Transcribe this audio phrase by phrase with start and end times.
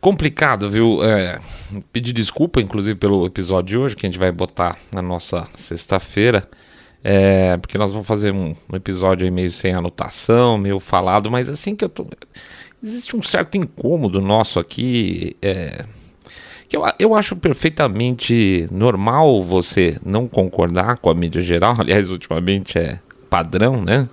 [0.00, 1.04] Complicado, viu?
[1.04, 1.38] É,
[1.92, 6.48] pedir desculpa, inclusive, pelo episódio de hoje, que a gente vai botar na nossa sexta-feira.
[7.04, 11.48] É, porque nós vamos fazer um, um episódio aí meio sem anotação, meio falado, mas
[11.48, 12.06] assim que eu tô.
[12.82, 15.36] Existe um certo incômodo nosso aqui.
[15.42, 15.84] É,
[16.66, 21.74] que eu, eu acho perfeitamente normal você não concordar com a mídia geral.
[21.80, 24.08] Aliás, ultimamente é padrão, né?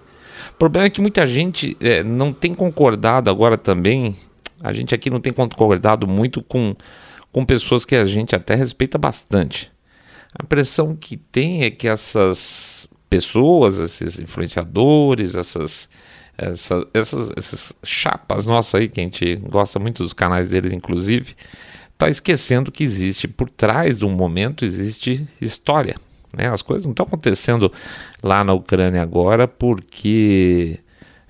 [0.52, 4.16] O problema é que muita gente é, não tem concordado agora também.
[4.62, 6.76] A gente aqui não tem concordado muito com,
[7.32, 9.71] com pessoas que a gente até respeita bastante.
[10.38, 15.88] A impressão que tem é que essas pessoas, esses influenciadores, essas,
[16.38, 21.36] essa, essas, essas chapas nossas aí, que a gente gosta muito dos canais deles, inclusive,
[21.97, 25.96] tá esquecendo que existe por trás de um momento existe história.
[26.36, 26.47] Né?
[26.47, 27.71] As coisas não estão acontecendo
[28.21, 30.80] lá na Ucrânia agora porque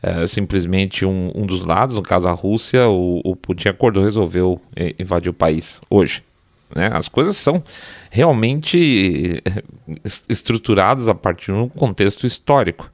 [0.01, 4.59] é, simplesmente um, um, dos lados, no caso a Rússia, o, o Putin acordou, resolveu
[4.99, 6.23] invadir o país hoje.
[6.75, 6.89] Né?
[6.93, 7.63] As coisas são
[8.11, 9.63] realmente eh,
[10.27, 12.91] estruturadas a partir de um contexto histórico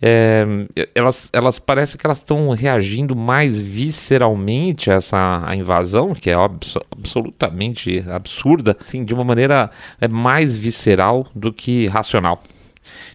[0.00, 0.46] é,
[0.94, 6.34] elas, elas parecem que elas estão reagindo mais visceralmente a essa a invasão, que é
[6.34, 12.40] abs absolutamente absurda, assim, de uma maneira é, mais visceral do que racional.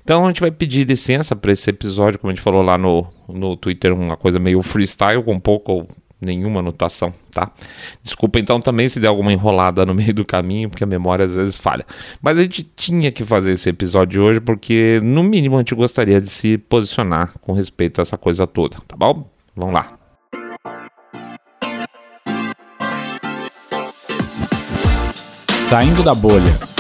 [0.04, 3.08] Então a gente vai pedir licença para esse episódio, como a gente falou lá no,
[3.28, 5.88] no Twitter, uma coisa meio freestyle, com pouco
[6.20, 7.52] nenhuma anotação, tá?
[8.02, 11.36] Desculpa então também se der alguma enrolada no meio do caminho, porque a memória às
[11.36, 11.86] vezes falha.
[12.22, 16.20] Mas a gente tinha que fazer esse episódio hoje porque, no mínimo, a gente gostaria
[16.20, 19.30] de se posicionar com respeito a essa coisa toda, tá bom?
[19.56, 19.98] Vamos lá.
[25.70, 26.73] Saindo da bolha.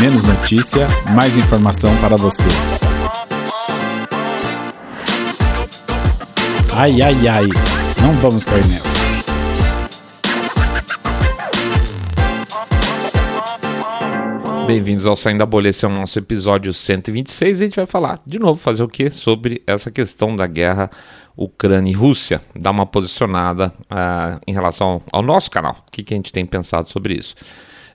[0.00, 2.48] Menos notícia, mais informação para você.
[6.74, 7.46] Ai, ai, ai.
[8.00, 8.88] Não vamos cair nessa.
[14.66, 17.84] Bem-vindos ao Saindo da Bolha, esse é o nosso episódio 126 e a gente vai
[17.84, 19.10] falar de novo, fazer o que?
[19.10, 20.90] Sobre essa questão da guerra
[21.36, 26.14] Ucrânia e Rússia, dar uma posicionada uh, em relação ao nosso canal, o que, que
[26.14, 27.34] a gente tem pensado sobre isso.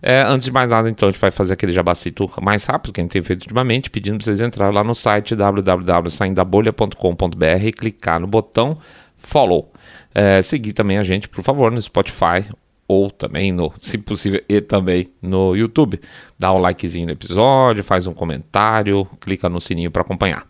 [0.07, 3.01] É, antes de mais nada, então, a gente vai fazer aquele jabacito mais rápido que
[3.01, 8.19] a gente tem feito ultimamente, pedindo para vocês entrarem lá no site www.saindabolha.com.br e clicar
[8.19, 8.77] no botão
[9.17, 9.73] follow.
[10.13, 12.47] É, seguir também a gente, por favor, no Spotify
[12.87, 15.99] ou também, no, se possível, e também no YouTube.
[16.37, 20.45] Dá um likezinho no episódio, faz um comentário, clica no sininho para acompanhar.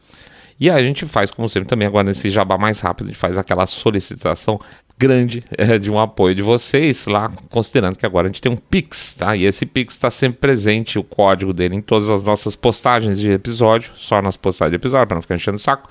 [0.59, 3.37] E a gente faz, como sempre, também agora nesse jabá mais rápido, a gente faz
[3.37, 4.59] aquela solicitação
[4.97, 8.57] grande é, de um apoio de vocês lá, considerando que agora a gente tem um
[8.57, 9.35] Pix, tá?
[9.35, 13.29] E esse Pix está sempre presente, o código dele em todas as nossas postagens de
[13.29, 15.89] episódio, só nas postagens de episódio, para não ficar enchendo o saco.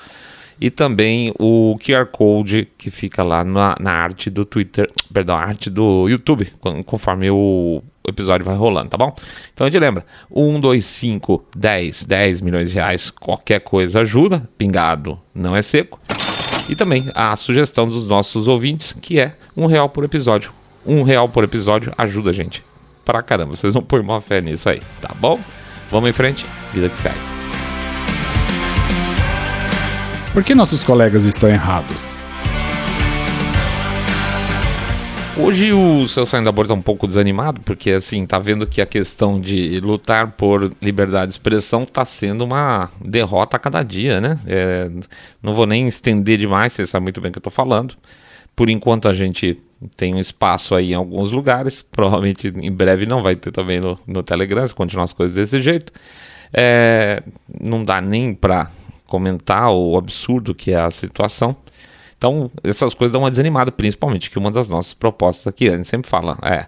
[0.61, 5.69] E também o QR Code que fica lá na, na arte do Twitter, perdão, arte
[5.69, 6.47] do YouTube,
[6.87, 9.15] conforme o episódio vai rolando, tá bom?
[9.53, 14.49] Então a gente lembra: 1, 2, 5, 10, 10 milhões de reais, qualquer coisa ajuda,
[14.57, 15.99] pingado não é seco.
[16.69, 20.51] E também a sugestão dos nossos ouvintes, que é um real por episódio.
[20.87, 22.63] Um real por episódio ajuda a gente.
[23.05, 25.39] Pra caramba, vocês vão pôr uma fé nisso aí, tá bom?
[25.91, 27.19] Vamos em frente, vida que segue.
[30.33, 32.13] Por que nossos colegas estão errados?
[35.37, 38.81] Hoje o seu saindo da borda tá um pouco desanimado, porque assim, tá vendo que
[38.81, 44.21] a questão de lutar por liberdade de expressão tá sendo uma derrota a cada dia,
[44.21, 44.39] né?
[44.47, 44.89] É,
[45.43, 47.97] não vou nem estender demais, você sabe muito bem o que eu tô falando.
[48.55, 49.59] Por enquanto a gente
[49.97, 53.99] tem um espaço aí em alguns lugares, provavelmente em breve não vai ter também no,
[54.07, 55.93] no Telegram, se continuar as coisas desse jeito.
[56.53, 57.21] É,
[57.61, 58.71] não dá nem para
[59.05, 61.57] comentar o absurdo que é a situação.
[62.17, 65.89] Então, essas coisas dão uma desanimada, principalmente que uma das nossas propostas aqui, a gente
[65.89, 66.67] sempre fala, é,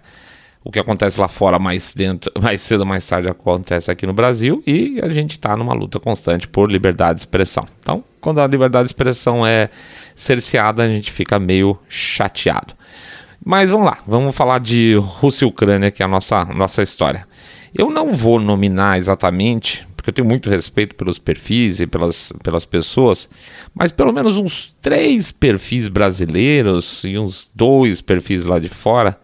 [0.63, 4.61] o que acontece lá fora mais dentro, mais cedo mais tarde acontece aqui no Brasil
[4.67, 7.65] e a gente está numa luta constante por liberdade de expressão.
[7.79, 9.69] Então, quando a liberdade de expressão é
[10.15, 12.73] cerceada, a gente fica meio chateado.
[13.43, 17.25] Mas vamos lá, vamos falar de Rússia e Ucrânia, que é a nossa, nossa história.
[17.73, 22.63] Eu não vou nominar exatamente porque eu tenho muito respeito pelos perfis e pelas, pelas
[22.63, 23.27] pessoas,
[23.75, 29.19] mas pelo menos uns três perfis brasileiros e uns dois perfis lá de fora,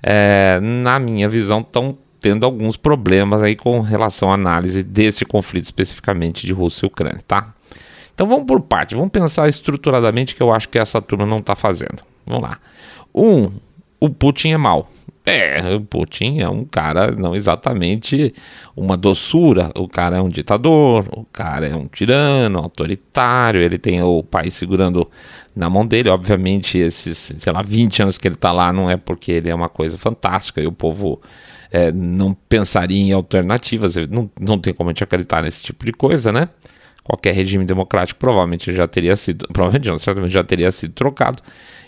[0.00, 5.64] é, na minha visão, estão tendo alguns problemas aí com relação à análise desse conflito
[5.64, 7.52] especificamente de Rússia e Ucrânia, tá?
[8.14, 11.56] Então vamos por parte, vamos pensar estruturadamente que eu acho que essa turma não está
[11.56, 12.04] fazendo.
[12.24, 12.58] Vamos lá.
[13.12, 13.50] Um,
[13.98, 14.88] o Putin é mau.
[15.28, 18.34] É, o Putin é um cara não exatamente
[18.76, 19.70] uma doçura.
[19.76, 24.54] O cara é um ditador, o cara é um tirano, autoritário, ele tem o país
[24.54, 25.08] segurando
[25.54, 26.08] na mão dele.
[26.08, 29.54] Obviamente, esses, sei lá, 20 anos que ele está lá não é porque ele é
[29.54, 31.20] uma coisa fantástica e o povo
[31.70, 33.96] é, não pensaria em alternativas.
[34.08, 36.48] Não, não tem como a gente acreditar nesse tipo de coisa, né?
[37.08, 41.42] Qualquer regime democrático provavelmente já teria sido, provavelmente não, certamente já teria sido trocado.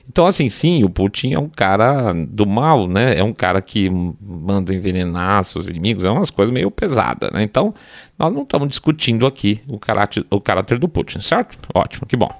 [0.08, 3.18] Então, assim, sim, o Putin é um cara do mal, né?
[3.18, 7.42] É um cara que manda envenenar seus inimigos, é umas coisas meio pesadas, né?
[7.42, 7.74] Então,
[8.18, 11.58] nós não estamos discutindo aqui o caráter, o caráter do Putin, certo?
[11.74, 12.30] Ótimo, que bom.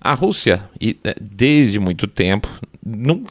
[0.00, 2.48] A Rússia, é, desde muito tempo,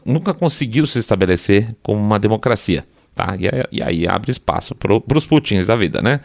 [0.05, 2.85] nunca conseguiu se estabelecer como uma democracia,
[3.15, 3.35] tá?
[3.71, 6.19] E, aí abre espaço para os Putins da vida, né?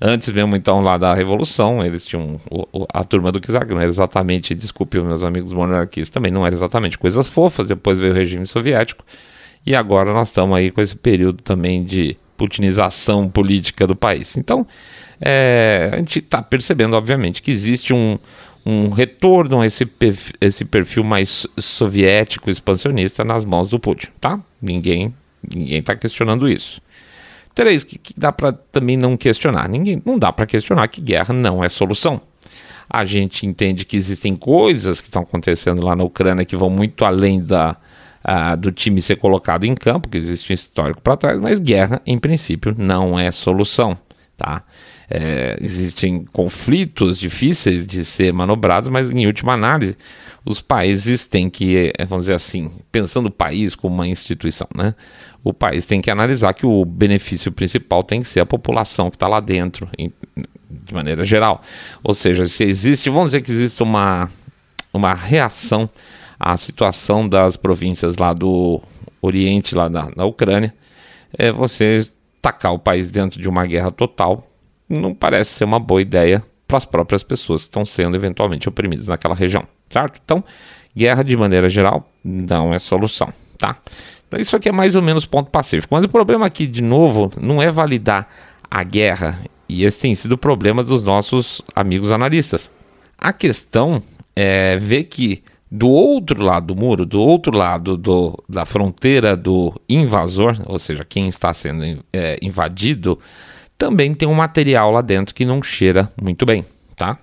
[0.00, 3.88] Antes mesmo, então, lá da Revolução, eles tinham o, a turma do Czar, não era
[3.88, 8.46] exatamente, desculpe meus amigos monarquistas, também não era exatamente coisas fofas, depois veio o regime
[8.46, 9.04] soviético,
[9.66, 14.36] e agora nós estamos aí com esse período também de putinização política do país.
[14.36, 14.64] Então,
[15.20, 18.16] é, a gente está percebendo, obviamente, que existe um,
[18.64, 24.38] um retorno a esse, perfil, esse perfil mais soviético, expansionista nas mãos do Putin, tá?
[24.62, 25.12] Ninguém
[25.42, 26.80] ninguém está questionando isso.
[27.58, 29.68] Três, que, que dá para também não questionar.
[29.68, 32.20] Ninguém, não dá para questionar que guerra não é solução.
[32.88, 37.04] A gente entende que existem coisas que estão acontecendo lá na Ucrânia que vão muito
[37.04, 37.76] além da,
[38.24, 42.00] uh, do time ser colocado em campo, que existe um histórico para trás, mas guerra,
[42.06, 43.98] em princípio, não é solução.
[44.36, 44.62] Tá?
[45.10, 49.96] É, existem conflitos difíceis de ser manobrados, mas em última análise,
[50.44, 54.94] os países têm que, é, vamos dizer assim, pensando o país como uma instituição, né?
[55.42, 59.16] O país tem que analisar que o benefício principal tem que ser a população que
[59.16, 60.12] está lá dentro, em,
[60.70, 61.62] de maneira geral.
[62.02, 64.30] Ou seja, se existe, vamos dizer que existe uma,
[64.92, 65.88] uma reação
[66.38, 68.82] à situação das províncias lá do
[69.20, 70.74] Oriente, lá na, na Ucrânia,
[71.36, 72.06] é você
[72.40, 74.47] tacar o país dentro de uma guerra total
[74.88, 79.08] não parece ser uma boa ideia para as próprias pessoas que estão sendo eventualmente oprimidas
[79.08, 80.20] naquela região, certo?
[80.24, 80.44] Então,
[80.94, 83.76] guerra de maneira geral não é solução, tá?
[84.26, 85.94] Então, isso aqui é mais ou menos ponto pacífico.
[85.94, 88.28] Mas o problema aqui, de novo, não é validar
[88.70, 89.38] a guerra,
[89.68, 92.70] e esse tem sido o problema dos nossos amigos analistas.
[93.16, 94.02] A questão
[94.36, 99.74] é ver que do outro lado do muro, do outro lado do, da fronteira do
[99.88, 103.18] invasor, ou seja, quem está sendo é, invadido,
[103.78, 106.64] também tem um material lá dentro que não cheira muito bem,
[106.96, 107.16] tá?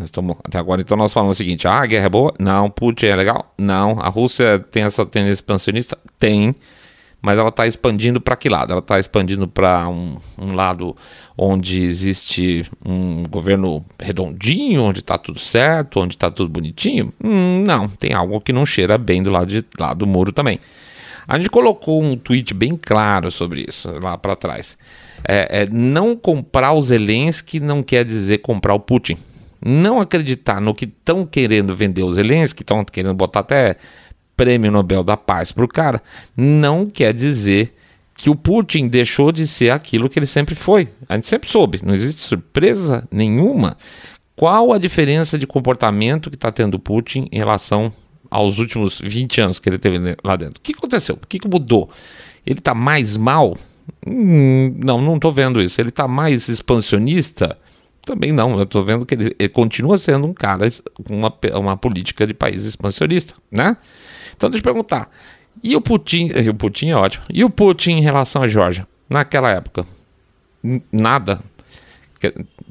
[0.00, 2.34] Estamos, até agora, então, nós falamos o seguinte: ah, a guerra é boa?
[2.38, 2.70] Não.
[2.70, 3.52] Putin é legal?
[3.58, 4.00] Não.
[4.00, 5.98] A Rússia tem essa tendência expansionista?
[6.18, 6.54] Tem.
[7.20, 8.72] Mas ela está expandindo para que lado?
[8.72, 10.96] Ela está expandindo para um, um, lado
[11.38, 17.12] onde existe um governo redondinho, onde está tudo certo, onde está tudo bonitinho?
[17.22, 17.86] Hum, não.
[17.86, 20.58] Tem algo que não cheira bem do lado, de, lado do muro também.
[21.26, 24.76] A gente colocou um tweet bem claro sobre isso lá para trás.
[25.26, 29.16] É, é, não comprar o Zelensky não quer dizer comprar o Putin.
[29.64, 33.76] Não acreditar no que estão querendo vender o Zelensky, estão querendo botar até
[34.36, 36.02] prêmio Nobel da Paz para o cara,
[36.36, 37.72] não quer dizer
[38.16, 40.88] que o Putin deixou de ser aquilo que ele sempre foi.
[41.08, 43.76] A gente sempre soube, não existe surpresa nenhuma.
[44.34, 47.92] Qual a diferença de comportamento que está tendo o Putin em relação
[48.32, 50.58] aos últimos 20 anos que ele teve lá dentro?
[50.58, 51.18] O que aconteceu?
[51.22, 51.90] O que, mudou?
[52.46, 53.54] Ele está mais mal?
[54.06, 55.78] Hum, não, não estou vendo isso.
[55.80, 57.58] Ele está mais expansionista?
[58.00, 58.56] Também não.
[58.56, 60.66] Eu estou vendo que ele, ele, continua sendo um cara
[61.04, 63.76] com uma, uma política de país expansionista, né?
[64.34, 65.10] Então deixa eu perguntar.
[65.62, 67.24] E o Putin, o Putin é ótimo.
[67.30, 68.88] E o Putin em relação à Georgia?
[69.10, 69.84] Naquela época?
[70.90, 71.40] Nada.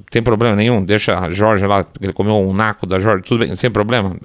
[0.10, 3.56] Tem problema nenhum, deixa a Georgia lá, ele comeu um naco da Georgia, tudo bem,
[3.56, 4.16] sem problema.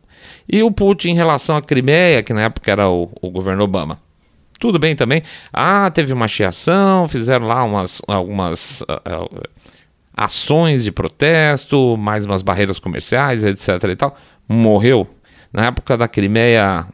[0.49, 3.99] E o Putin em relação à Crimeia, que na época era o, o governo Obama?
[4.59, 5.23] Tudo bem também.
[5.53, 9.49] Ah, teve uma chiação, fizeram lá umas, algumas uh,
[10.17, 13.69] ações de protesto, mais umas barreiras comerciais, etc.
[13.85, 14.17] e tal.
[14.49, 15.07] Morreu.
[15.53, 16.87] Na época da Crimeia,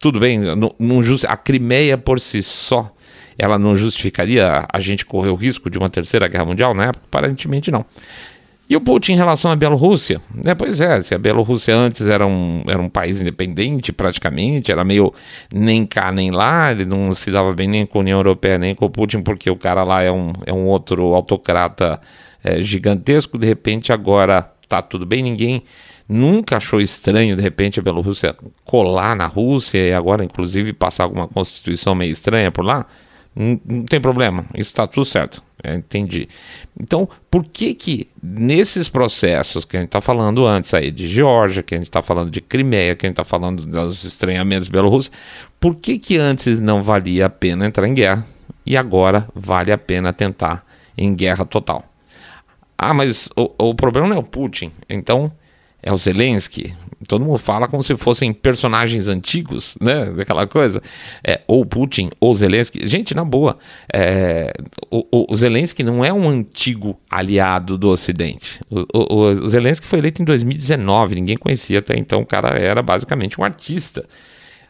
[0.00, 2.94] tudo bem, não, não a Crimeia por si só,
[3.38, 7.04] ela não justificaria a gente correr o risco de uma terceira guerra mundial na época?
[7.06, 7.84] Aparentemente não.
[8.68, 10.20] E o Putin em relação à Bielorrússia?
[10.44, 14.82] É, pois é, se a Bielorrússia antes era um, era um país independente praticamente, era
[14.82, 15.14] meio
[15.52, 18.74] nem cá nem lá, ele não se dava bem nem com a União Europeia nem
[18.74, 22.00] com o Putin, porque o cara lá é um, é um outro autocrata
[22.42, 25.62] é, gigantesco, de repente agora tá tudo bem, ninguém
[26.08, 31.28] nunca achou estranho de repente a Bielorrússia colar na Rússia e agora inclusive passar alguma
[31.28, 32.84] constituição meio estranha por lá?
[33.36, 35.42] Não, tem problema, isso está tudo certo.
[35.62, 36.28] É, entendi.
[36.78, 41.62] Então, por que que nesses processos que a gente está falando antes aí de Geórgia,
[41.62, 45.10] que a gente está falando de Crimeia, que a gente está falando dos estranhamentos bielorrussos,
[45.60, 48.24] por que que antes não valia a pena entrar em guerra
[48.64, 50.64] e agora vale a pena tentar
[50.96, 51.84] em guerra total?
[52.78, 55.32] Ah, mas o, o problema não é o Putin, então
[55.86, 56.74] é o Zelensky.
[57.06, 60.06] Todo mundo fala como se fossem personagens antigos, né?
[60.06, 60.82] Daquela coisa.
[61.22, 62.84] É, ou Putin, ou Zelensky.
[62.88, 63.56] Gente, na boa,
[63.92, 64.52] é,
[64.90, 68.58] o, o, Zelensky não é um antigo aliado do Ocidente.
[68.68, 72.22] O, o, o Zelensky foi eleito em 2019, ninguém conhecia até então.
[72.22, 74.04] O cara era basicamente um artista.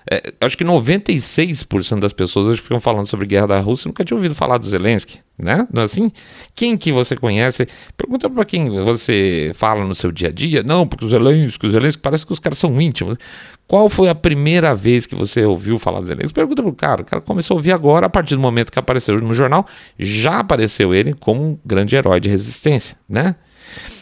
[0.09, 4.17] É, acho que 96% das pessoas hoje ficam falando sobre guerra da Rússia nunca tinha
[4.17, 5.67] ouvido falar do Zelensky, né?
[5.73, 6.13] Não é assim?
[6.55, 7.67] Quem que você conhece?
[7.97, 10.63] Pergunta para quem você fala no seu dia a dia.
[10.63, 13.19] Não, porque o Zelensky, o Zelensky parece que os caras são íntimos.
[13.67, 16.33] Qual foi a primeira vez que você ouviu falar do Zelensky?
[16.33, 17.03] Pergunta pro cara.
[17.03, 19.67] O cara começou a ouvir agora, a partir do momento que apareceu no jornal,
[19.99, 23.35] já apareceu ele como um grande herói de resistência, né?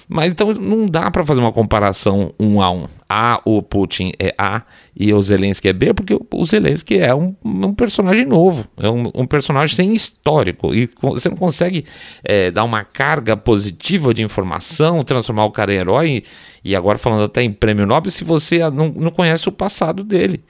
[0.09, 2.87] Mas então não dá para fazer uma comparação um a um.
[3.09, 4.63] A, o Putin é A
[4.95, 9.11] e o Zelensky é B, porque o Zelensky é um, um personagem novo, é um,
[9.15, 10.75] um, personagem sem histórico.
[10.75, 11.85] E você não consegue
[12.23, 16.23] é, dar uma carga positiva de informação, transformar o cara em herói,
[16.63, 20.43] e agora falando até em prêmio Nobel, se você não, não conhece o passado dele.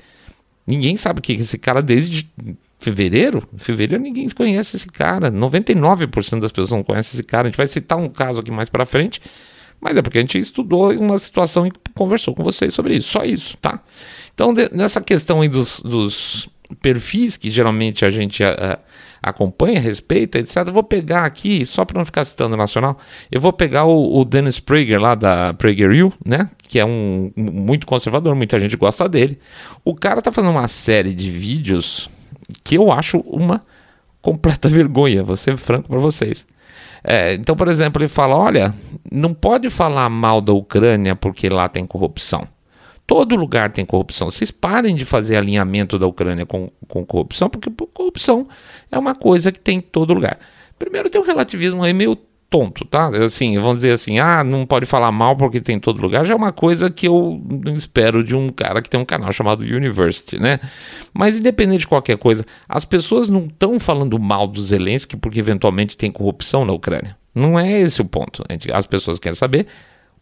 [0.66, 2.26] Ninguém sabe o que esse cara desde
[2.84, 5.30] fevereiro, fevereiro ninguém conhece esse cara.
[5.30, 7.48] 99% das pessoas não conhecem esse cara.
[7.48, 9.20] A gente vai citar um caso aqui mais para frente,
[9.80, 13.08] mas é porque a gente estudou uma situação e conversou com vocês sobre isso.
[13.08, 13.80] Só isso, tá?
[14.34, 16.48] Então, de, nessa questão aí dos, dos,
[16.80, 18.78] perfis que geralmente a gente a,
[19.22, 20.56] a, acompanha, respeita, etc.
[20.66, 22.98] Eu vou pegar aqui, só para não ficar citando nacional,
[23.30, 26.50] eu vou pegar o, o Dennis Prager lá da PragerU, né?
[26.68, 29.38] Que é um muito conservador, muita gente gosta dele.
[29.84, 32.10] O cara tá fazendo uma série de vídeos
[32.62, 33.62] que eu acho uma
[34.20, 36.46] completa vergonha, vou ser franco para vocês.
[37.02, 38.74] É, então, por exemplo, ele fala: olha,
[39.12, 42.48] não pode falar mal da Ucrânia porque lá tem corrupção.
[43.06, 44.30] Todo lugar tem corrupção.
[44.30, 48.48] Vocês parem de fazer alinhamento da Ucrânia com, com corrupção, porque corrupção
[48.90, 50.38] é uma coisa que tem em todo lugar.
[50.78, 52.16] Primeiro, tem um relativismo aí meio
[52.54, 53.08] tonto, tá?
[53.08, 56.34] Assim, vamos dizer assim, ah, não pode falar mal porque tem em todo lugar, já
[56.34, 57.42] é uma coisa que eu
[57.74, 60.60] espero de um cara que tem um canal chamado University, né?
[61.12, 65.96] Mas independente de qualquer coisa, as pessoas não estão falando mal do Zelensky porque eventualmente
[65.96, 67.16] tem corrupção na Ucrânia.
[67.34, 68.44] Não é esse o ponto.
[68.72, 69.66] As pessoas querem saber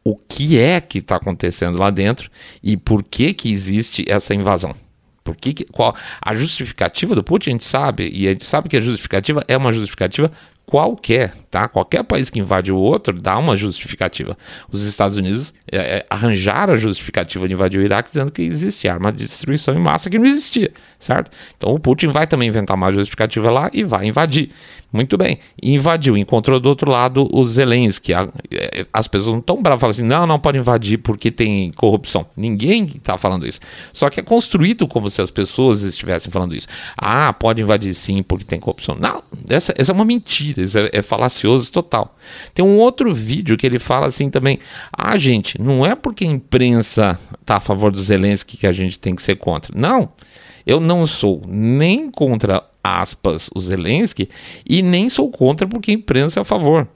[0.02, 2.30] o que é que está acontecendo lá dentro
[2.62, 4.74] e por que que existe essa invasão.
[5.22, 8.70] Por que, que, qual a justificativa do Putin a gente sabe e a gente sabe
[8.70, 10.32] que a justificativa é uma justificativa
[10.66, 11.68] qualquer, tá?
[11.68, 14.36] Qualquer país que invade o outro dá uma justificativa.
[14.70, 18.92] Os Estados Unidos é, é, arranjaram a justificativa de invadir o Iraque dizendo que existia
[18.92, 21.30] arma de destruição em massa que não existia, certo?
[21.56, 24.50] Então o Putin vai também inventar uma justificativa lá e vai invadir.
[24.92, 28.12] Muito bem, invadiu, encontrou do outro lado o Zelensky.
[28.12, 32.26] É, as pessoas não estão bravas, falam assim: não, não pode invadir porque tem corrupção.
[32.36, 33.58] Ninguém está falando isso.
[33.90, 36.68] Só que é construído como se as pessoas estivessem falando isso.
[36.96, 38.94] Ah, pode invadir sim porque tem corrupção.
[38.94, 42.14] Não, essa, essa é uma mentira, isso é, é falacioso total.
[42.52, 44.58] Tem um outro vídeo que ele fala assim também:
[44.92, 48.98] ah, gente, não é porque a imprensa está a favor do Zelensky que a gente
[48.98, 49.72] tem que ser contra.
[49.74, 50.10] Não.
[50.66, 54.28] Eu não sou nem contra aspas, o Zelensky,
[54.68, 56.88] e nem sou contra porque a imprensa é a favor.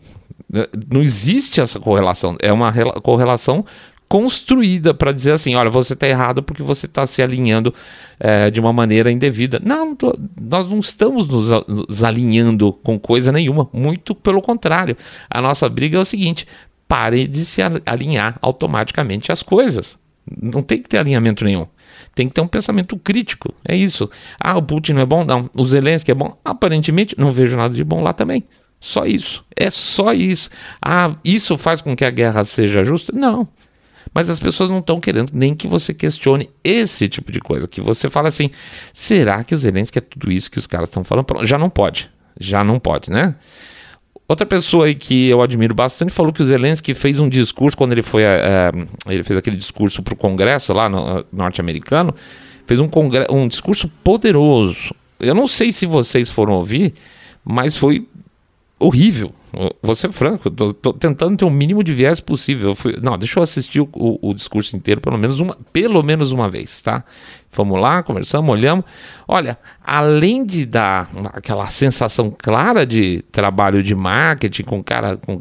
[0.91, 2.37] Não existe essa correlação.
[2.41, 3.65] É uma correlação
[4.09, 7.75] construída para dizer assim: olha, você está errado porque você está se alinhando
[8.19, 9.61] é, de uma maneira indevida.
[9.65, 13.69] Não, tô, nós não estamos nos, nos alinhando com coisa nenhuma.
[13.73, 14.97] Muito pelo contrário.
[15.29, 16.47] A nossa briga é o seguinte:
[16.87, 19.99] pare de se alinhar automaticamente as coisas.
[20.41, 21.67] Não tem que ter alinhamento nenhum.
[22.17, 23.53] Tem que ter um pensamento crítico.
[23.63, 24.11] É isso.
[24.41, 25.23] Ah, o Putin não é bom?
[25.23, 25.51] Não.
[25.55, 26.35] O Zelensky é bom?
[26.43, 28.43] Aparentemente, não vejo nada de bom lá também.
[28.81, 29.45] Só isso.
[29.55, 30.49] É só isso.
[30.81, 33.13] Ah, isso faz com que a guerra seja justa?
[33.15, 33.47] Não.
[34.15, 37.69] Mas as pessoas não estão querendo nem que você questione esse tipo de coisa.
[37.69, 38.51] Que você fala assim:
[38.95, 41.27] será que o Zelensky é tudo isso que os caras estão falando?
[41.45, 42.09] Já não pode.
[42.41, 43.35] Já não pode, né?
[44.29, 47.93] Outra pessoa aí que eu admiro bastante falou que o Zelensky fez um discurso quando
[47.93, 48.23] ele foi.
[48.23, 48.73] É,
[49.09, 52.15] ele fez aquele discurso para o Congresso lá no, norte-americano.
[52.67, 52.91] Fez um,
[53.31, 54.93] um discurso poderoso.
[55.21, 56.95] Eu não sei se vocês foram ouvir,
[57.45, 58.07] mas foi
[58.79, 59.33] horrível.
[59.83, 62.75] Vou ser franco, tô, tô, tentando ter o mínimo de viés possível.
[62.75, 66.31] Fui, não, deixa eu assistir o, o, o, discurso inteiro pelo menos uma, pelo menos
[66.31, 67.03] uma vez, tá?
[67.51, 68.85] Fomos lá, conversamos, olhamos.
[69.27, 75.41] Olha, além de dar aquela sensação clara de trabalho de marketing com cara com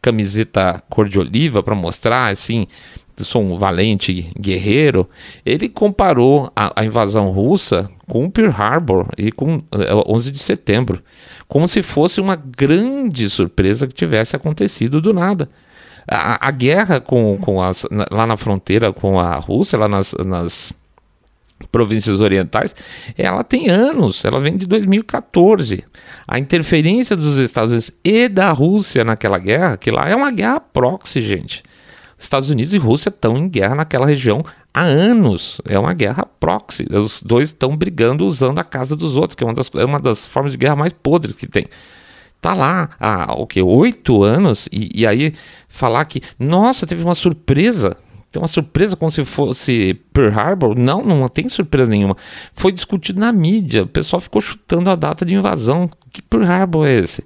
[0.00, 2.68] camiseta cor de oliva para mostrar assim
[3.24, 5.08] sou um valente guerreiro,
[5.44, 9.62] ele comparou a, a invasão russa com Pearl Harbor e com
[10.06, 11.02] 11 de setembro,
[11.48, 15.48] como se fosse uma grande surpresa que tivesse acontecido do nada.
[16.08, 20.72] A, a guerra com, com as, lá na fronteira com a Rússia, lá nas, nas
[21.70, 22.74] províncias orientais,
[23.16, 25.84] ela tem anos, ela vem de 2014.
[26.26, 30.60] A interferência dos Estados Unidos e da Rússia naquela guerra, que lá é uma guerra
[30.60, 31.62] proxy, gente.
[32.18, 34.44] Estados Unidos e Rússia estão em guerra naquela região
[34.76, 35.58] há anos.
[35.66, 36.86] É uma guerra proxy.
[36.92, 39.98] Os dois estão brigando usando a casa dos outros, que é uma das, é uma
[39.98, 41.64] das formas de guerra mais podres que tem.
[42.42, 43.62] Tá lá há o que?
[43.62, 45.32] Oito anos, e, e aí
[45.68, 47.96] falar que, nossa, teve uma surpresa
[48.30, 50.78] tem uma surpresa como se fosse Pearl Harbor.
[50.78, 52.14] Não, não tem surpresa nenhuma.
[52.52, 53.84] Foi discutido na mídia.
[53.84, 55.88] O pessoal ficou chutando a data de invasão.
[56.12, 57.24] Que Pearl Harbor é esse?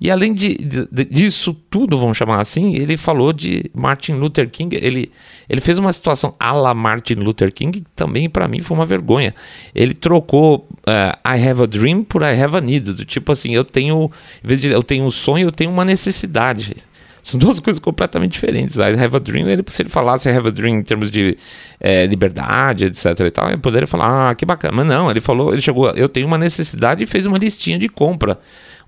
[0.00, 4.76] E além de, de, disso tudo, vamos chamar assim, ele falou de Martin Luther King.
[4.76, 5.10] Ele,
[5.48, 8.86] ele fez uma situação a la Martin Luther King, que também para mim foi uma
[8.86, 9.34] vergonha.
[9.74, 12.92] Ele trocou uh, I have a dream por I have a need.
[12.92, 14.10] Do tipo assim, eu tenho,
[14.42, 16.76] em vez de eu tenho um sonho, eu tenho uma necessidade.
[17.24, 18.76] São duas coisas completamente diferentes.
[18.76, 21.38] I have a dream, ele, se ele falasse I have a dream em termos de
[21.80, 24.74] é, liberdade, etc e tal, eu poderia falar, ah, que bacana.
[24.76, 27.88] Mas não, ele falou, ele chegou, eu tenho uma necessidade e fez uma listinha de
[27.88, 28.38] compra.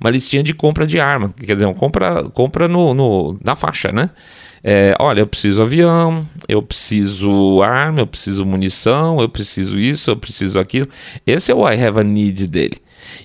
[0.00, 1.32] Uma listinha de compra de arma.
[1.38, 4.10] Quer dizer, compra, compra no, no, na faixa, né?
[4.68, 10.16] É, olha, eu preciso avião, eu preciso arma, eu preciso munição, eu preciso isso, eu
[10.16, 10.88] preciso aquilo.
[11.26, 12.78] Esse é o I have a need dele.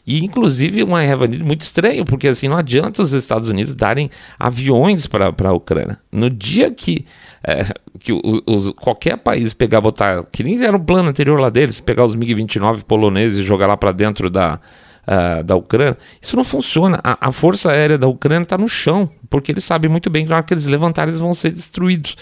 [0.06, 5.08] E inclusive uma revanilha muito estranho, porque assim não adianta os Estados Unidos darem aviões
[5.08, 5.98] para a Ucrânia.
[6.12, 7.06] No dia que,
[7.44, 7.66] é,
[8.00, 11.80] que o, o, qualquer país pegar, botar, que nem era o plano anterior lá deles,
[11.80, 14.60] pegar os MiG-29 poloneses e jogar lá para dentro da,
[15.08, 17.00] uh, da Ucrânia, isso não funciona.
[17.04, 20.30] A, a Força Aérea da Ucrânia está no chão, porque eles sabem muito bem que
[20.30, 22.16] na hora que eles levantarem eles vão ser destruídos.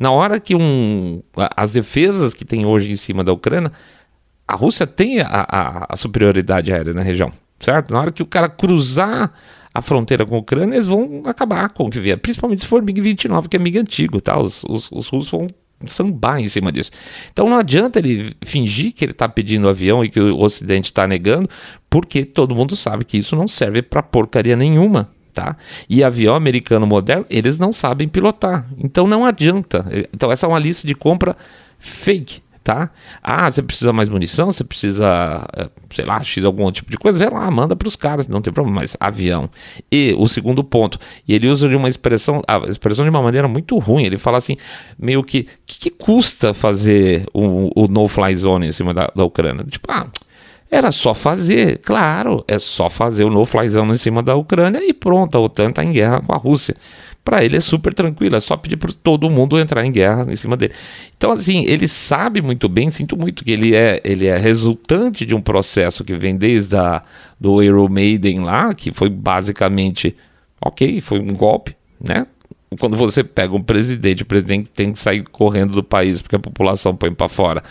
[0.00, 1.22] Na hora que um,
[1.56, 3.70] as defesas que tem hoje em cima da Ucrânia
[4.46, 7.92] a Rússia tem a, a, a, superioridade aérea na região, certo?
[7.92, 9.32] Na hora que o cara cruzar
[9.72, 12.82] a fronteira com a Ucrânia, eles vão acabar com o que vier, principalmente se for
[12.82, 14.38] MiG-29, que é MiG antigo, tá?
[14.38, 15.48] Os, os, os russos vão
[15.92, 16.90] sambar em cima disso.
[17.32, 21.06] Então não adianta ele fingir que ele está pedindo avião e que o Ocidente está
[21.06, 21.48] negando,
[21.88, 25.08] porque todo mundo sabe que isso não serve para porcaria nenhuma.
[25.32, 25.56] Tá?
[25.90, 28.68] E avião americano moderno, eles não sabem pilotar.
[28.78, 29.84] Então não adianta.
[30.12, 31.36] Então essa é uma lista de compra
[31.76, 32.90] fake tá?
[33.22, 37.18] Ah, você precisa mais munição, você precisa, eh, sei lá, X algum tipo de coisa,
[37.18, 39.50] vai lá, manda para os caras, não tem problema, mas avião.
[39.92, 40.98] E o segundo ponto,
[41.28, 44.38] e ele usa de uma expressão, a expressão de uma maneira muito ruim, ele fala
[44.38, 44.56] assim,
[44.98, 49.62] meio que, que, que, custa fazer o, o no-fly zone em cima da, da Ucrânia?
[49.64, 50.06] Tipo, ah,
[50.70, 54.94] era só fazer, claro, é só fazer o no-fly zone em cima da Ucrânia e
[54.94, 56.74] pronto, a OTAN está em guerra com a Rússia
[57.24, 60.36] para ele é super tranquilo, é só pedir para todo mundo entrar em guerra em
[60.36, 60.74] cima dele.
[61.16, 65.34] Então, assim, ele sabe muito bem, sinto muito que ele é, ele é resultante de
[65.34, 67.02] um processo que vem desde a,
[67.40, 70.14] do Iron Maiden lá, que foi basicamente,
[70.60, 72.26] ok, foi um golpe, né?
[72.78, 76.40] Quando você pega um presidente, o presidente tem que sair correndo do país porque a
[76.40, 77.62] população põe para fora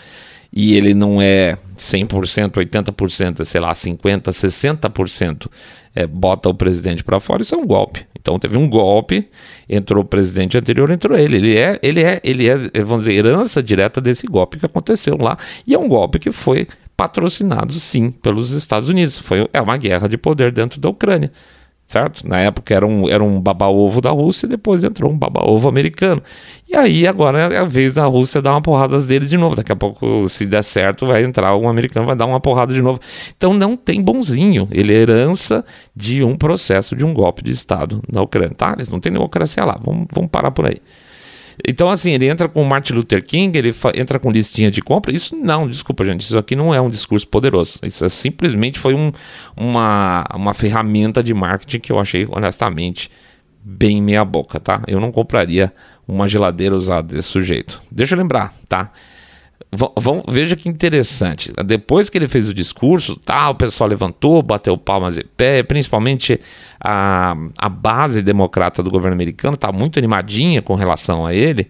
[0.56, 5.50] e ele não é 100%, 80%, sei lá, 50%, 60%,
[5.94, 8.06] é, bota o presidente para fora, isso é um golpe.
[8.18, 9.28] Então teve um golpe,
[9.68, 11.36] entrou o presidente anterior, entrou ele.
[11.36, 15.36] Ele é, ele é, ele é, vamos dizer, herança direta desse golpe que aconteceu lá.
[15.66, 19.18] E é um golpe que foi patrocinado, sim, pelos Estados Unidos.
[19.18, 21.30] Foi, é uma guerra de poder dentro da Ucrânia
[21.86, 22.26] certo?
[22.28, 26.22] Na época era um, era um baba-ovo da Rússia, depois entrou um baba-ovo americano.
[26.68, 29.54] E aí agora é a vez da Rússia dar uma porrada deles de novo.
[29.54, 32.82] Daqui a pouco, se der certo, vai entrar um americano, vai dar uma porrada de
[32.82, 32.98] novo.
[33.36, 34.66] Então não tem bonzinho.
[34.70, 38.54] Ele é herança de um processo de um golpe de Estado na Ucrânia.
[38.56, 38.72] Tá?
[38.72, 39.78] Eles não têm democracia lá.
[39.82, 40.78] Vamos, vamos parar por aí.
[41.66, 45.12] Então, assim, ele entra com Martin Luther King, ele entra com listinha de compra.
[45.12, 46.22] Isso não, desculpa, gente.
[46.22, 47.78] Isso aqui não é um discurso poderoso.
[47.82, 49.12] Isso é, simplesmente foi um,
[49.56, 53.10] uma, uma ferramenta de marketing que eu achei, honestamente,
[53.62, 54.82] bem meia-boca, tá?
[54.86, 55.72] Eu não compraria
[56.06, 57.80] uma geladeira usada desse sujeito.
[57.90, 58.90] Deixa eu lembrar, tá?
[59.76, 61.52] Vão, veja que interessante.
[61.64, 66.40] Depois que ele fez o discurso, tá, o pessoal levantou, bateu palmas e pé, principalmente
[66.80, 71.68] a, a base democrata do governo americano está muito animadinha com relação a ele,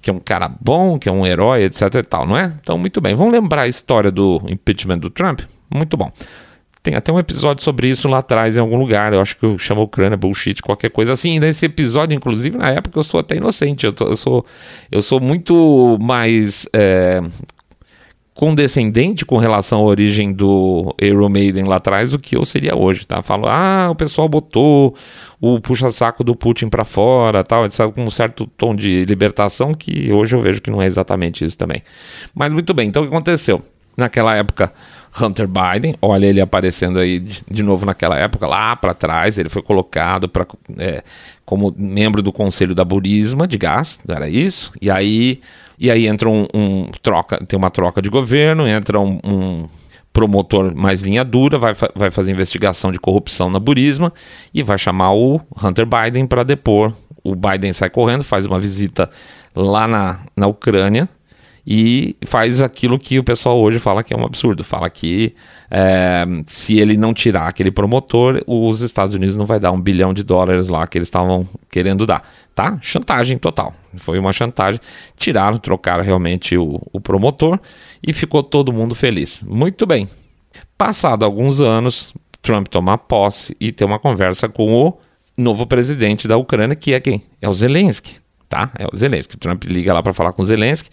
[0.00, 2.52] que é um cara bom, que é um herói, etc e tal, não é?
[2.60, 3.14] Então, muito bem.
[3.14, 5.40] Vamos lembrar a história do impeachment do Trump?
[5.72, 6.10] Muito bom.
[6.86, 9.12] Tem até um episódio sobre isso lá atrás, em algum lugar.
[9.12, 11.40] Eu acho que eu chamo Ucrânia bullshit, qualquer coisa assim.
[11.40, 13.84] nesse episódio, inclusive, na época, eu sou até inocente.
[13.84, 14.46] Eu, tô, eu sou,
[14.88, 16.64] eu sou muito mais.
[16.72, 17.20] É,
[18.34, 23.04] condescendente com relação à origem do Iron Maiden lá atrás do que eu seria hoje,
[23.04, 23.20] tá?
[23.22, 24.94] Falo, ah, o pessoal botou
[25.40, 30.36] o puxa-saco do Putin para fora, tal, com um certo tom de libertação que hoje
[30.36, 31.82] eu vejo que não é exatamente isso também.
[32.32, 33.60] Mas muito bem, então o que aconteceu?
[33.96, 34.70] Naquela época,
[35.20, 39.48] Hunter Biden, olha ele aparecendo aí de, de novo naquela época, lá para trás, ele
[39.48, 40.46] foi colocado para
[40.78, 41.02] é,
[41.44, 44.72] como membro do conselho da Burisma de gás, não era isso?
[44.80, 45.40] E aí
[45.78, 49.68] e aí entra um, um troca, tem uma troca de governo, entra um, um
[50.12, 54.12] promotor mais linha dura, vai, vai fazer investigação de corrupção na Burisma
[54.54, 56.94] e vai chamar o Hunter Biden para depor.
[57.22, 59.10] O Biden sai correndo, faz uma visita
[59.54, 61.08] lá na, na Ucrânia
[61.66, 64.62] e faz aquilo que o pessoal hoje fala que é um absurdo.
[64.62, 65.34] Fala que
[65.68, 70.14] é, se ele não tirar aquele promotor, os Estados Unidos não vai dar um bilhão
[70.14, 72.22] de dólares lá que eles estavam querendo dar.
[72.54, 72.78] Tá?
[72.80, 73.74] Chantagem total.
[73.96, 74.80] Foi uma chantagem.
[75.16, 77.58] Tiraram, trocaram realmente o, o promotor
[78.00, 79.42] e ficou todo mundo feliz.
[79.42, 80.08] Muito bem.
[80.78, 84.98] Passado alguns anos, Trump toma posse e tem uma conversa com o
[85.36, 87.24] novo presidente da Ucrânia, que é quem?
[87.42, 88.16] É o Zelensky,
[88.48, 88.70] tá?
[88.78, 89.36] É o Zelensky.
[89.36, 90.90] Trump liga lá para falar com o Zelensky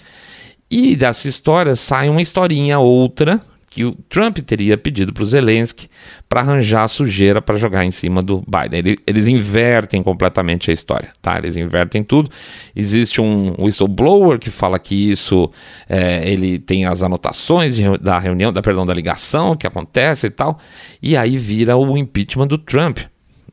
[0.73, 5.87] e dessa história sai uma historinha outra que o Trump teria pedido para o Zelensky
[6.27, 8.79] para arranjar sujeira para jogar em cima do Biden.
[8.79, 11.37] Ele, eles invertem completamente a história, tá?
[11.37, 12.27] Eles invertem tudo.
[12.75, 15.51] Existe um whistleblower que fala que isso
[15.87, 20.31] é, ele tem as anotações de, da reunião, da perdão, da ligação que acontece e
[20.31, 20.57] tal,
[21.01, 22.97] e aí vira o impeachment do Trump.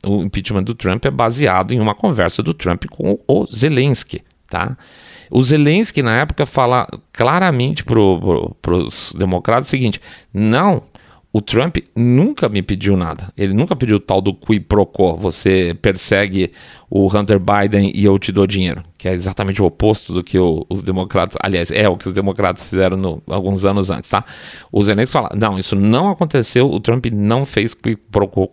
[0.06, 4.76] O impeachment do Trump é baseado em uma conversa do Trump com o Zelensky, tá?
[5.30, 7.94] O Zelensky, na época, fala claramente para
[8.60, 10.00] pro, os democratas o seguinte:
[10.34, 10.82] não,
[11.32, 13.32] o Trump nunca me pediu nada.
[13.36, 15.16] Ele nunca pediu o tal do qui pro quo.
[15.16, 16.50] Você persegue
[16.90, 20.36] o Hunter Biden e eu te dou dinheiro, que é exatamente o oposto do que
[20.36, 24.24] o, os democratas, aliás, é o que os democratas fizeram no, alguns anos antes, tá?
[24.72, 28.50] Os Zelensky fala, não, isso não aconteceu, o Trump não fez qui pro quo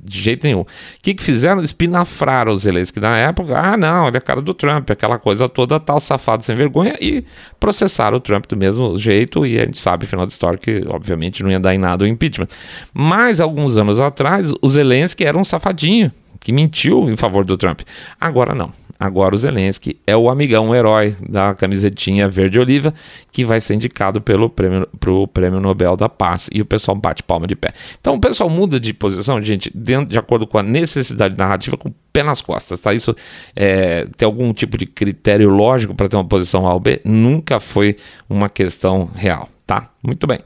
[0.00, 0.62] de jeito nenhum.
[0.62, 0.66] O
[1.00, 1.62] que, que fizeram?
[1.62, 5.78] Espinafraram os Zelensky na época, ah, não, ele é cara do Trump, aquela coisa toda,
[5.78, 7.24] tal, safado, sem vergonha, e
[7.60, 11.44] processaram o Trump do mesmo jeito, e a gente sabe, final da história, que obviamente
[11.44, 12.48] não ia dar em nada o impeachment.
[12.92, 17.80] Mas, alguns anos atrás, o Zelensky era um safadinho, que mentiu em favor do Trump.
[18.20, 18.72] Agora não.
[18.98, 22.92] Agora o Zelensky é o amigão, o herói da camisetinha verde-oliva
[23.30, 26.50] que vai ser indicado pelo prêmio, pro prêmio Nobel da Paz.
[26.52, 27.70] E o pessoal bate palma de pé.
[28.00, 31.90] Então o pessoal muda de posição, gente, dentro, de acordo com a necessidade narrativa, com
[31.90, 32.92] o pé nas costas, tá?
[32.92, 33.14] Isso
[33.54, 37.00] é, tem algum tipo de critério lógico para ter uma posição A ou B?
[37.04, 37.96] Nunca foi
[38.28, 39.90] uma questão real, tá?
[40.02, 40.40] Muito bem.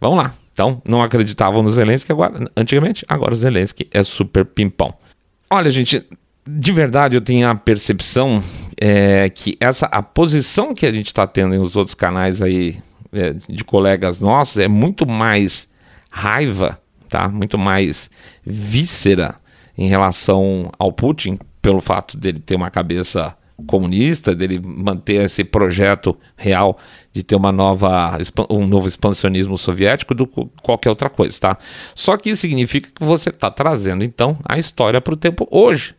[0.00, 0.34] Vamos lá.
[0.58, 4.92] Então, não acreditavam no Zelensky agora, antigamente, agora o Zelensky é super pimpão.
[5.50, 6.04] Olha, gente,
[6.46, 8.42] de verdade eu tenho a percepção
[8.80, 12.78] é, que essa a posição que a gente está tendo nos outros canais aí
[13.12, 15.68] é, de colegas nossos é muito mais
[16.10, 17.28] raiva, tá?
[17.28, 18.10] Muito mais
[18.44, 19.36] víscera
[19.76, 26.16] em relação ao Putin pelo fato dele ter uma cabeça comunista, dele manter esse projeto
[26.36, 26.78] real
[27.12, 28.16] de ter uma nova,
[28.48, 31.58] um novo expansionismo soviético do que qualquer outra coisa, tá?
[31.94, 35.97] Só que isso significa que você está trazendo, então, a história para o tempo hoje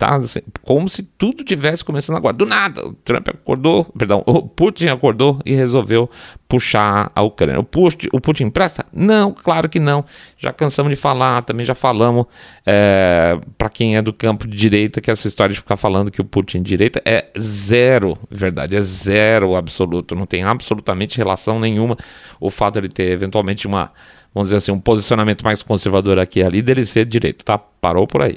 [0.00, 0.16] tá?
[0.16, 2.32] Assim, como se tudo tivesse começando agora.
[2.32, 6.08] Do nada, o Trump acordou, perdão, o Putin acordou e resolveu
[6.48, 7.60] puxar a Ucrânia.
[7.60, 8.86] O Putin, o Putin empresta?
[8.90, 10.02] Não, claro que não.
[10.38, 12.24] Já cansamos de falar, também já falamos
[12.64, 16.22] é, para quem é do campo de direita que essa história de ficar falando que
[16.22, 20.14] o Putin é direita é zero verdade, é zero absoluto.
[20.14, 21.94] Não tem absolutamente relação nenhuma
[22.40, 23.92] o fato de ele ter eventualmente uma
[24.34, 27.58] vamos dizer assim, um posicionamento mais conservador aqui e ali dele ser direito, tá?
[27.58, 28.36] Parou por aí.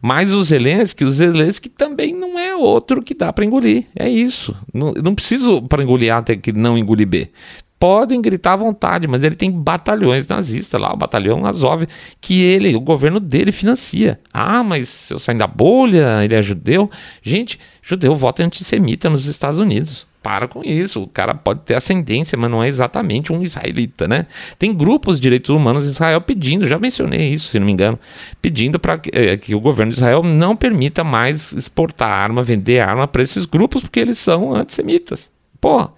[0.00, 3.86] Mas o Zelensky, o Zelensky também não é outro que dá para engolir.
[3.96, 4.54] É isso.
[4.72, 7.30] Não, não preciso para engolir A ter que não engolir B.
[7.78, 11.84] Podem gritar à vontade, mas ele tem batalhões nazistas lá, o batalhão Azov,
[12.20, 14.20] que ele, o governo dele financia.
[14.32, 16.88] Ah, mas eu saio da bolha, ele é judeu.
[17.24, 21.02] Gente, judeu vota antissemita nos Estados Unidos para com isso.
[21.02, 24.26] O cara pode ter ascendência, mas não é exatamente um israelita, né?
[24.58, 27.98] Tem grupos de direitos humanos em Israel pedindo, já mencionei isso, se não me engano,
[28.40, 32.80] pedindo para que, é, que, o governo de Israel não permita mais exportar arma, vender
[32.80, 35.30] arma para esses grupos, porque eles são antissemitas.
[35.60, 35.92] Porra.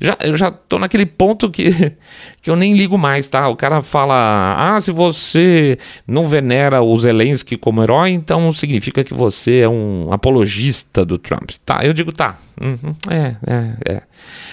[0.00, 1.70] Já, eu já tô naquele ponto que,
[2.40, 3.48] que eu nem ligo mais, tá?
[3.48, 9.14] O cara fala: ah, se você não venera o Zelensky como herói, então significa que
[9.14, 11.50] você é um apologista do Trump.
[11.64, 12.36] Tá, eu digo: tá.
[12.60, 14.02] Uhum, é, é, é.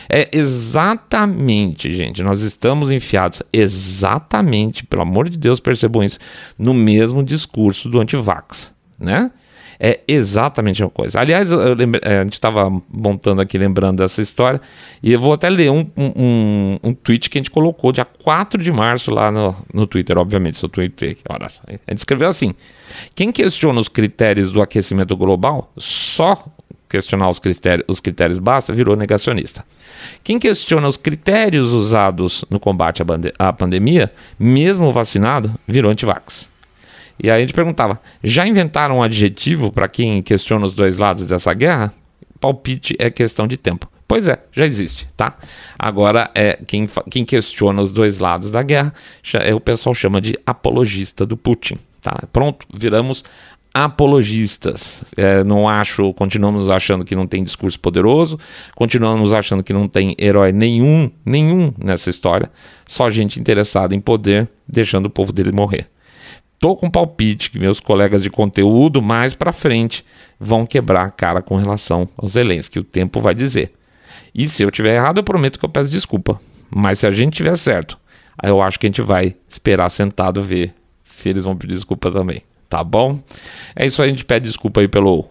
[0.07, 6.19] É exatamente, gente, nós estamos enfiados exatamente, pelo amor de Deus, percebam isso,
[6.57, 9.31] no mesmo discurso do antivax, né?
[9.79, 11.19] É exatamente a mesma coisa.
[11.19, 14.61] Aliás, lembre, é, a gente estava montando aqui, lembrando dessa história,
[15.03, 18.61] e eu vou até ler um, um, um, tweet que a gente colocou dia 4
[18.61, 21.17] de março lá no, no Twitter, obviamente, seu Twitter.
[21.29, 22.53] Olha, a gente escreveu assim:
[23.13, 26.45] quem questiona os critérios do aquecimento global, só
[26.87, 29.65] questionar os critérios, os critérios basta, virou negacionista.
[30.23, 36.47] Quem questiona os critérios usados no combate à, à pandemia, mesmo vacinado, virou antivax.
[37.21, 41.25] E aí a gente perguntava: já inventaram um adjetivo para quem questiona os dois lados
[41.25, 41.93] dessa guerra?
[42.39, 43.89] Palpite é questão de tempo.
[44.07, 45.35] Pois é, já existe, tá?
[45.79, 48.93] Agora, é quem, quem questiona os dois lados da guerra,
[49.33, 52.23] é, o pessoal chama de apologista do Putin, tá?
[52.31, 53.23] Pronto, viramos
[53.73, 55.03] apologistas.
[55.17, 58.39] É, não acho, continuamos achando que não tem discurso poderoso,
[58.75, 62.51] continuamos achando que não tem herói nenhum, nenhum nessa história,
[62.87, 65.89] só gente interessada em poder, deixando o povo dele morrer.
[66.65, 70.03] Tô com palpite que meus colegas de conteúdo mais para frente
[70.39, 73.71] vão quebrar a cara com relação aos Zelensky, o tempo vai dizer.
[74.33, 76.41] E se eu tiver errado, eu prometo que eu peço desculpa.
[76.75, 77.99] Mas se a gente tiver certo,
[78.41, 80.73] eu acho que a gente vai esperar sentado ver
[81.03, 82.41] se eles vão pedir desculpa também.
[82.67, 83.19] Tá bom?
[83.75, 85.25] É isso aí, a gente pede desculpa aí pelo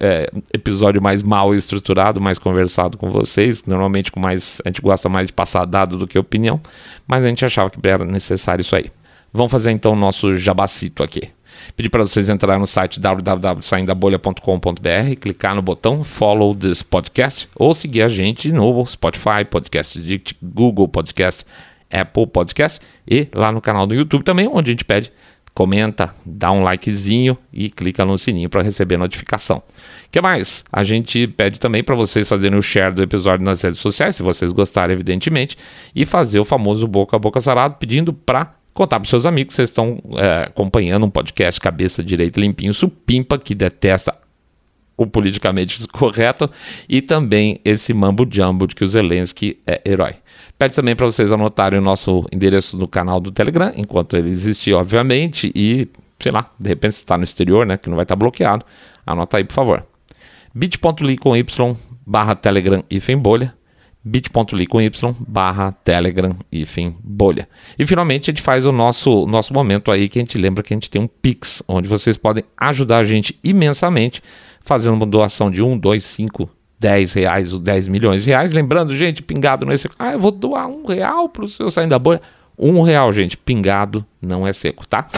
[0.00, 3.64] é, episódio mais mal estruturado, mais conversado com vocês.
[3.64, 4.60] Normalmente com mais.
[4.64, 6.60] A gente gosta mais de passar dado do que opinião,
[7.06, 8.90] mas a gente achava que era necessário isso aí.
[9.32, 11.30] Vamos fazer então o nosso jabacito aqui.
[11.76, 18.02] Pedir para vocês entrarem no site www.saindabolha.com.br, clicar no botão Follow this podcast ou seguir
[18.02, 21.44] a gente no Spotify, Podcast Addict, Google Podcast,
[21.90, 25.12] Apple Podcast e lá no canal do YouTube também, onde a gente pede
[25.54, 29.62] comenta, dá um likezinho e clica no sininho para receber notificação.
[30.10, 30.64] Que mais?
[30.72, 34.22] A gente pede também para vocês fazerem o share do episódio nas redes sociais, se
[34.22, 35.56] vocês gostarem, evidentemente,
[35.94, 39.56] e fazer o famoso boca a boca sarado, pedindo para contar para seus amigos que
[39.56, 44.14] vocês estão é, acompanhando um podcast cabeça direita limpinho, supimpa, que detesta
[44.96, 46.50] o politicamente correto,
[46.88, 50.14] e também esse mambo jumbo de que o Zelensky é herói.
[50.58, 54.74] Pede também para vocês anotarem o nosso endereço no canal do Telegram, enquanto ele existir,
[54.74, 58.18] obviamente, e, sei lá, de repente está no exterior, né, que não vai estar tá
[58.18, 58.64] bloqueado,
[59.06, 59.84] anota aí, por favor.
[60.52, 63.54] bit.ly com y barra telegram hífen bolha,
[64.02, 67.48] bit.ly com y barra telegram hífen bolha.
[67.78, 70.72] E finalmente a gente faz o nosso, nosso momento aí que a gente lembra que
[70.72, 74.22] a gente tem um Pix, onde vocês podem ajudar a gente imensamente
[74.60, 78.52] fazendo uma doação de 1, 2, 5, 10 reais ou 10 milhões de reais.
[78.52, 79.94] Lembrando, gente, pingado não é seco.
[79.98, 82.22] Ah, eu vou doar um real para o seu saindo da bolha.
[82.58, 85.08] Um real, gente, pingado não é seco, tá?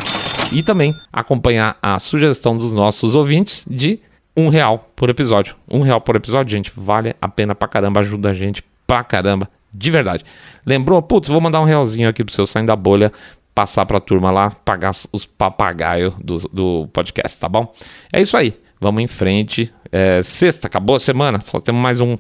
[0.53, 4.01] E também acompanhar a sugestão dos nossos ouvintes de
[4.37, 5.55] um real por episódio.
[5.71, 9.49] Um real por episódio, gente, vale a pena pra caramba, ajuda a gente pra caramba,
[9.73, 10.23] de verdade.
[10.67, 11.01] Lembrou?
[11.01, 13.11] Putz, vou mandar um realzinho aqui pro seu saindo da bolha,
[13.55, 17.73] passar pra turma lá, pagar os papagaios do, do podcast, tá bom?
[18.13, 18.55] É isso aí.
[18.79, 19.73] Vamos em frente.
[19.91, 21.41] É, sexta, acabou a semana.
[21.41, 22.19] Só temos mais um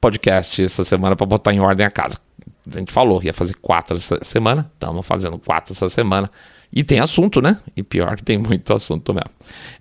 [0.00, 2.20] podcast essa semana para botar em ordem a casa.
[2.72, 4.70] A gente falou, ia fazer quatro essa semana.
[4.74, 6.30] Estamos fazendo quatro essa semana.
[6.72, 7.58] E tem assunto, né?
[7.76, 9.30] E pior que tem muito assunto mesmo.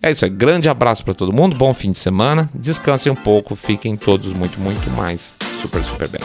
[0.02, 0.32] É isso aí.
[0.32, 1.56] Grande abraço para todo mundo.
[1.56, 2.50] Bom fim de semana.
[2.54, 3.56] Descansem um pouco.
[3.56, 6.22] Fiquem todos muito, muito mais super, super bem.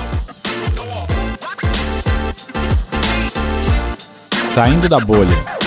[4.55, 5.60] Saindo da bolha.